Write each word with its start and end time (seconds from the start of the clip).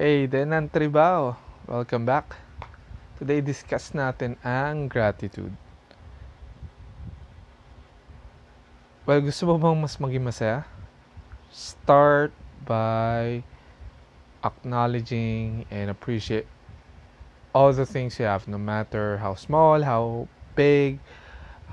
Hey, 0.00 0.24
Denan 0.24 0.72
Tribao. 0.72 1.36
Welcome 1.68 2.08
back. 2.08 2.32
Today, 3.20 3.44
discuss 3.44 3.92
natin 3.92 4.40
ang 4.40 4.88
gratitude. 4.88 5.52
Well, 9.04 9.20
gusto 9.20 9.44
mo 9.44 9.60
bang 9.60 9.76
mas 9.76 10.00
maging 10.00 10.24
masaya? 10.24 10.64
Start 11.52 12.32
by 12.64 13.44
acknowledging 14.40 15.68
and 15.68 15.92
appreciate 15.92 16.48
all 17.52 17.68
the 17.76 17.84
things 17.84 18.16
you 18.16 18.24
have, 18.24 18.48
no 18.48 18.56
matter 18.56 19.20
how 19.20 19.36
small, 19.36 19.84
how 19.84 20.32
big, 20.56 20.96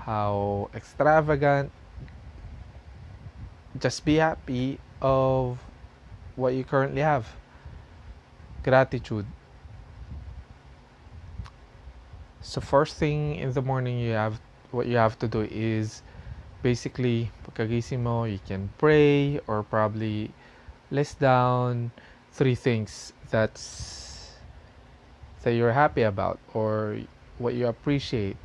how 0.04 0.68
extravagant. 0.76 1.72
Just 3.80 4.04
be 4.04 4.20
happy 4.20 4.84
of 5.00 5.64
what 6.36 6.60
you 6.60 6.68
currently 6.68 7.08
have. 7.08 7.24
Gratitude. 8.68 9.26
So 12.42 12.60
first 12.60 13.00
thing 13.00 13.40
in 13.40 13.54
the 13.54 13.62
morning 13.62 13.98
you 13.98 14.12
have 14.12 14.42
what 14.76 14.88
you 14.92 15.00
have 15.00 15.16
to 15.24 15.28
do 15.32 15.48
is 15.48 16.04
basically 16.62 17.32
pagkagising 17.48 18.04
you 18.28 18.40
can 18.44 18.68
pray 18.76 19.40
or 19.48 19.64
probably 19.64 20.36
list 20.92 21.16
down 21.24 21.96
three 22.36 22.56
things 22.60 23.14
that's 23.32 24.36
that 25.44 25.56
you're 25.56 25.72
happy 25.72 26.04
about 26.04 26.36
or 26.52 27.00
what 27.40 27.56
you 27.56 27.68
appreciate 27.68 28.36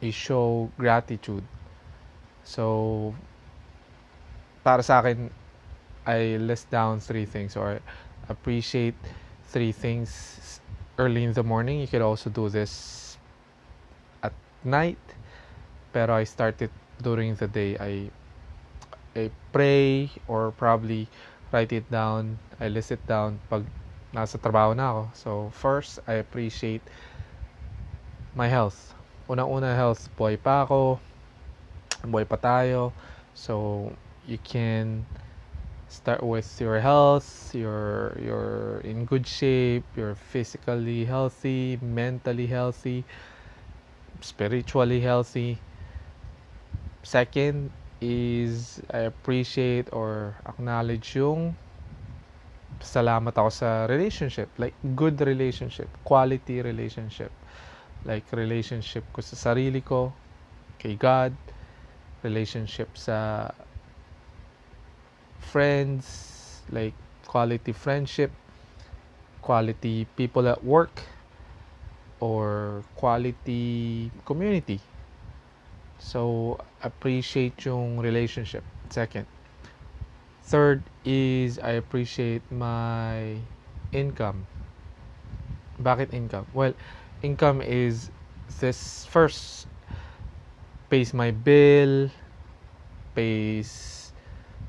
you 0.00 0.10
show 0.10 0.66
gratitude 0.74 1.46
so 2.42 3.14
para 4.66 4.82
sa 4.82 4.98
akin 4.98 5.30
I 6.02 6.42
list 6.42 6.74
down 6.74 6.98
three 6.98 7.22
things 7.22 7.54
or 7.54 7.78
appreciate 8.30 8.94
three 9.50 9.74
things 9.74 10.60
early 10.98 11.24
in 11.24 11.34
the 11.34 11.42
morning. 11.42 11.80
You 11.80 11.88
could 11.90 12.02
also 12.02 12.30
do 12.30 12.48
this 12.48 13.18
at 14.22 14.32
night, 14.62 15.02
pero 15.92 16.14
I 16.14 16.24
started 16.24 16.70
during 17.02 17.34
the 17.34 17.50
day. 17.50 17.74
I 17.76 18.14
I 19.18 19.34
pray 19.50 20.08
or 20.30 20.54
probably 20.54 21.10
write 21.50 21.74
it 21.74 21.90
down. 21.90 22.38
I 22.62 22.70
list 22.70 22.94
it 22.94 23.02
down 23.10 23.42
pag 23.50 23.66
nasa 24.14 24.38
trabaho 24.38 24.74
na 24.74 24.94
ako. 24.94 25.02
So 25.14 25.30
first, 25.50 25.98
I 26.06 26.22
appreciate 26.22 26.82
my 28.38 28.46
health. 28.46 28.94
Unang-una 29.26 29.74
health, 29.74 30.06
boy 30.14 30.38
pa 30.38 30.62
ako. 30.62 31.02
Boy 32.06 32.22
pa 32.22 32.38
tayo. 32.38 32.94
So 33.34 33.90
you 34.26 34.38
can 34.38 35.06
start 35.90 36.22
with 36.22 36.46
your 36.62 36.78
health 36.78 37.50
you're 37.52 38.14
you're 38.22 38.78
in 38.86 39.04
good 39.04 39.26
shape 39.26 39.82
you're 39.98 40.14
physically 40.14 41.04
healthy 41.04 41.76
mentally 41.82 42.46
healthy 42.46 43.04
spiritually 44.22 45.00
healthy. 45.00 45.58
Second 47.02 47.70
is 48.00 48.80
I 48.92 49.08
appreciate 49.08 49.92
or 49.92 50.36
acknowledge 50.46 51.16
yung 51.16 51.56
salamat 52.80 53.36
ako 53.36 53.50
sa 53.52 53.84
relationship 53.84 54.48
like 54.56 54.72
good 54.96 55.20
relationship 55.20 55.88
quality 56.04 56.64
relationship. 56.64 57.32
Like 58.08 58.24
relationship 58.32 59.04
ko 59.12 59.20
sa 59.20 59.52
sarili 59.52 59.84
ko 59.84 60.12
kay 60.80 60.96
God 60.96 61.36
relationship 62.24 62.88
sa 62.96 63.48
friends, 65.40 66.62
like 66.70 66.94
quality 67.26 67.72
friendship, 67.72 68.30
quality 69.42 70.06
people 70.16 70.46
at 70.48 70.62
work, 70.62 71.02
or 72.20 72.84
quality 72.96 74.10
community. 74.24 74.80
So, 75.98 76.58
appreciate 76.82 77.64
yung 77.64 77.98
relationship. 77.98 78.64
Second. 78.88 79.26
Third 80.50 80.82
is 81.04 81.58
I 81.58 81.78
appreciate 81.78 82.42
my 82.50 83.36
income. 83.92 84.46
Bakit 85.80 86.12
income? 86.12 86.46
Well, 86.52 86.74
income 87.22 87.62
is 87.62 88.10
this 88.58 89.06
first 89.06 89.68
pays 90.90 91.14
my 91.14 91.30
bill, 91.30 92.10
pays 93.14 93.99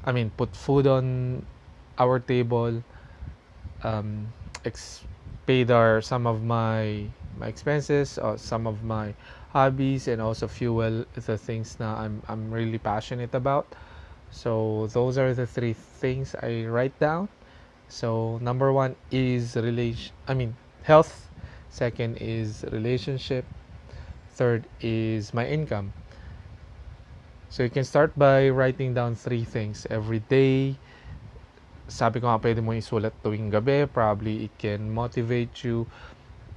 I 0.05 0.11
mean, 0.11 0.31
put 0.37 0.55
food 0.55 0.87
on 0.87 1.45
our 1.97 2.19
table, 2.19 2.83
um, 3.83 4.33
ex- 4.65 5.03
paid 5.45 5.71
our 5.71 6.01
some 6.01 6.27
of 6.27 6.43
my 6.43 7.05
my 7.37 7.47
expenses, 7.47 8.17
or 8.17 8.37
some 8.37 8.67
of 8.67 8.83
my 8.83 9.13
hobbies, 9.53 10.07
and 10.07 10.21
also 10.21 10.47
fuel 10.47 11.05
the 11.15 11.37
things 11.37 11.75
that 11.75 11.87
I'm 11.97 12.21
I'm 12.27 12.51
really 12.51 12.77
passionate 12.79 13.33
about. 13.35 13.67
So 14.31 14.87
those 14.93 15.17
are 15.17 15.33
the 15.33 15.45
three 15.47 15.73
things 15.73 16.35
I 16.41 16.65
write 16.65 16.97
down. 16.99 17.29
So 17.89 18.39
number 18.41 18.71
one 18.71 18.95
is 19.11 19.55
relation. 19.55 20.13
I 20.27 20.33
mean 20.33 20.55
health. 20.83 21.29
Second 21.69 22.17
is 22.19 22.65
relationship. 22.71 23.45
Third 24.35 24.65
is 24.81 25.33
my 25.33 25.47
income. 25.47 25.93
So 27.51 27.63
you 27.63 27.69
can 27.69 27.83
start 27.83 28.15
by 28.15 28.47
writing 28.47 28.95
down 28.95 29.19
three 29.19 29.43
things 29.43 29.83
every 29.91 30.23
day. 30.31 30.79
Sabi 31.91 32.23
ko 32.23 32.31
nga 32.31 32.39
pwede 32.39 32.63
mo 32.63 32.71
isulat 32.71 33.11
tuwing 33.19 33.51
gabi. 33.51 33.91
Probably 33.91 34.47
it 34.47 34.55
can 34.55 34.87
motivate 34.87 35.51
you 35.67 35.83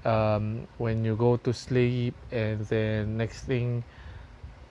um, 0.07 0.71
when 0.79 1.03
you 1.03 1.19
go 1.19 1.35
to 1.43 1.51
sleep. 1.51 2.15
And 2.31 2.63
then 2.71 3.19
next 3.19 3.43
thing, 3.51 3.83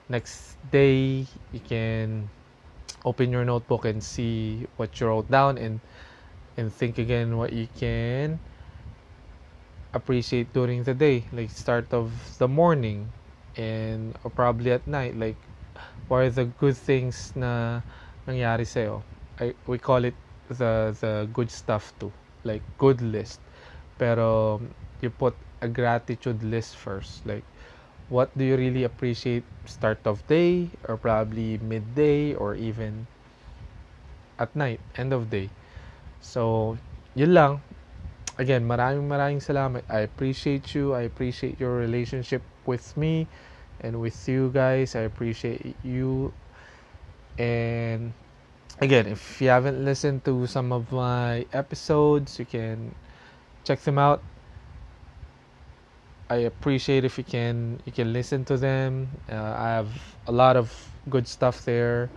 next 0.08 0.56
day, 0.72 1.28
you 1.52 1.60
can 1.60 2.32
open 3.04 3.28
your 3.28 3.44
notebook 3.44 3.84
and 3.84 4.00
see 4.00 4.64
what 4.80 4.96
you 4.96 5.12
wrote 5.12 5.28
down 5.28 5.60
and 5.60 5.76
and 6.56 6.72
think 6.72 6.96
again 6.96 7.36
what 7.36 7.52
you 7.52 7.68
can 7.76 8.40
appreciate 9.92 10.48
during 10.56 10.88
the 10.88 10.96
day 10.96 11.28
like 11.36 11.52
start 11.52 11.84
of 11.92 12.08
the 12.40 12.48
morning 12.48 13.12
and 13.60 14.16
or 14.24 14.32
probably 14.32 14.72
at 14.72 14.88
night 14.88 15.12
like 15.20 15.36
what 16.08 16.24
are 16.24 16.30
the 16.30 16.46
good 16.60 16.76
things 16.76 17.32
na 17.36 17.80
nangyari 18.28 18.66
sa'yo. 18.66 19.02
I, 19.40 19.54
we 19.66 19.78
call 19.78 20.04
it 20.04 20.14
the 20.48 20.94
the 21.00 21.26
good 21.32 21.50
stuff 21.50 21.92
too. 21.98 22.12
Like 22.44 22.62
good 22.78 23.00
list. 23.02 23.40
Pero 23.98 24.60
you 25.00 25.10
put 25.10 25.34
a 25.62 25.68
gratitude 25.68 26.42
list 26.44 26.76
first. 26.76 27.24
Like 27.26 27.44
what 28.08 28.30
do 28.36 28.44
you 28.44 28.56
really 28.56 28.84
appreciate 28.84 29.44
start 29.66 29.98
of 30.04 30.20
day 30.28 30.68
or 30.88 30.96
probably 30.96 31.56
midday 31.64 32.34
or 32.36 32.54
even 32.54 33.08
at 34.38 34.54
night, 34.56 34.80
end 34.96 35.12
of 35.12 35.30
day. 35.30 35.48
So, 36.20 36.76
yun 37.14 37.34
lang. 37.34 37.62
Again, 38.38 38.66
maraming 38.66 39.06
maraming 39.06 39.40
salamat. 39.40 39.86
I 39.86 40.04
appreciate 40.10 40.74
you. 40.74 40.90
I 40.92 41.06
appreciate 41.06 41.62
your 41.62 41.78
relationship 41.78 42.42
with 42.66 42.82
me 42.98 43.30
and 43.80 44.00
with 44.00 44.28
you 44.28 44.50
guys. 44.52 44.94
I 44.96 45.00
appreciate 45.00 45.76
you. 45.82 46.34
And 47.38 48.14
again, 48.80 49.06
if 49.06 49.40
you 49.40 49.48
haven't 49.48 49.84
listened 49.84 50.24
to 50.26 50.46
some 50.46 50.72
of 50.72 50.92
my 50.92 51.46
episodes, 51.52 52.38
you 52.38 52.46
can 52.46 52.94
check 53.64 53.80
them 53.82 53.98
out. 53.98 54.24
I 56.30 56.36
appreciate 56.48 57.04
if 57.04 57.18
you 57.18 57.24
can 57.24 57.80
you 57.84 57.92
can 57.92 58.12
listen 58.12 58.44
to 58.46 58.56
them. 58.56 59.20
Uh, 59.28 59.54
I 59.56 59.68
have 59.78 60.16
a 60.26 60.32
lot 60.32 60.56
of 60.56 60.72
good 61.08 61.28
stuff 61.28 61.64
there. 61.64 62.12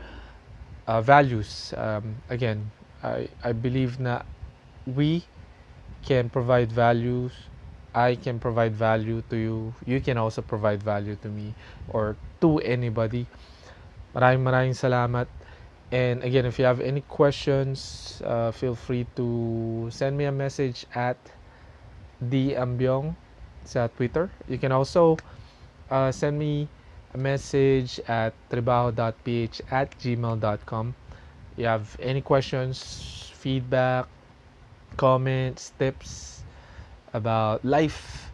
Uh, 0.88 1.02
values. 1.02 1.74
Um, 1.78 2.24
again, 2.30 2.72
I 3.04 3.30
I 3.44 3.52
believe 3.54 3.98
that 4.00 4.28
we 4.86 5.28
can 6.04 6.30
provide 6.30 6.72
values 6.72 7.34
I 7.98 8.14
can 8.14 8.38
provide 8.38 8.78
value 8.78 9.26
to 9.34 9.36
you. 9.36 9.74
You 9.90 9.98
can 10.06 10.22
also 10.22 10.46
provide 10.46 10.84
value 10.86 11.18
to 11.26 11.30
me 11.34 11.58
or 11.90 12.14
to 12.46 12.62
anybody. 12.62 13.26
Maraming 14.14 14.46
maraming 14.46 14.78
salamat. 14.78 15.26
And 15.90 16.22
again, 16.22 16.46
if 16.46 16.62
you 16.62 16.66
have 16.70 16.78
any 16.78 17.02
questions, 17.10 18.22
uh, 18.22 18.54
feel 18.54 18.78
free 18.78 19.10
to 19.18 19.90
send 19.90 20.14
me 20.14 20.30
a 20.30 20.36
message 20.36 20.86
at 20.94 21.18
Ambyong 22.22 23.18
sa 23.66 23.90
Twitter. 23.90 24.30
You 24.46 24.62
can 24.62 24.70
also 24.70 25.18
uh, 25.90 26.14
send 26.14 26.38
me 26.38 26.70
a 27.14 27.18
message 27.18 27.98
at 28.06 28.38
tribaho.ph 28.54 29.62
at 29.74 29.90
gmail.com. 29.98 30.86
You 31.58 31.66
have 31.66 31.98
any 31.98 32.22
questions, 32.22 32.78
feedback, 33.34 34.06
comments, 35.02 35.74
tips, 35.82 36.37
about 37.14 37.64
life, 37.66 38.32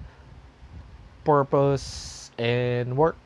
purpose, 1.23 2.31
and 2.37 2.97
work, 2.97 3.17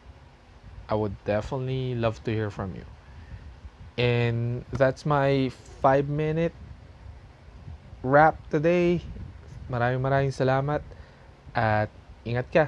I 0.89 0.95
would 0.95 1.15
definitely 1.25 1.95
love 1.95 2.23
to 2.23 2.31
hear 2.31 2.49
from 2.49 2.75
you. 2.75 2.85
And 3.97 4.63
that's 4.71 5.05
my 5.05 5.49
five 5.81 6.07
minute 6.07 6.53
wrap 8.03 8.37
today. 8.49 9.01
Maraming 9.67 9.99
maraming 9.99 10.33
salamat 10.33 10.79
at 11.57 11.89
ingat 12.23 12.47
ka. 12.53 12.65